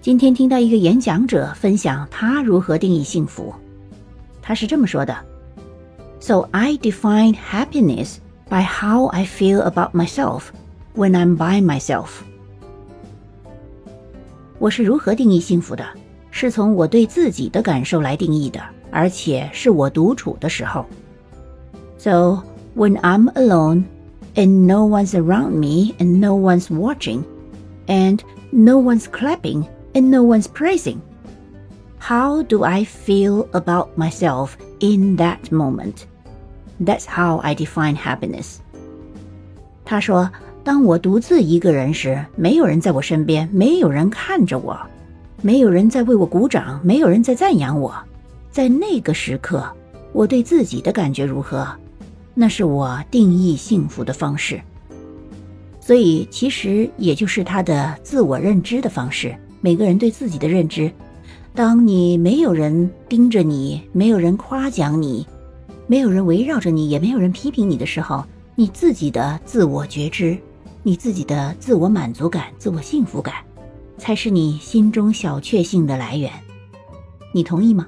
[0.00, 3.52] 今天听到一个演讲者分享他如何定义幸福，
[4.40, 5.16] 他是这么说的：“
[6.20, 8.16] So I define happiness
[8.48, 10.44] by how I feel about myself
[10.94, 12.08] when I'm by myself。”
[14.58, 15.84] 我是如何定义幸福的？
[16.30, 20.84] 是从我对自己的感受来定义的，而且是我独处的时候。
[21.98, 22.42] So
[22.76, 23.84] when I'm alone
[24.34, 27.22] and no one's around me and no one's watching
[27.86, 28.20] and
[28.50, 30.97] no one's clapping And no one's praising,
[31.99, 36.05] how do I feel about myself in that moment?
[36.79, 38.57] That's how I define happiness.
[39.85, 40.29] 他说
[40.63, 44.79] ：“当我独自一个人时，没有人在我身边，没有人看着我。”
[45.43, 47.91] 没有人在为我鼓掌，没有人在赞扬我，
[48.51, 49.67] 在那个时刻，
[50.13, 51.67] 我对自己的感觉如何？
[52.35, 54.61] 那是我定义幸福的方式。
[55.79, 59.35] 所以，其实也就是他的自我认知的方式。
[59.61, 60.91] 每个人对自己的认知，
[61.53, 65.25] 当你没有人盯着你，没有人夸奖你，
[65.85, 70.35] 没有人围绕着你，也没有人批评你的时候，你自己的自我觉知，
[70.81, 73.35] 你自己的自我满足感、自我幸福感。
[73.99, 76.31] 才是你心中小确幸的来源，
[77.31, 77.87] 你同意吗？